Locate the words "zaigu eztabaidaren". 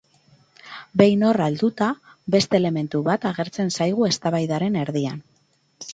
3.77-4.83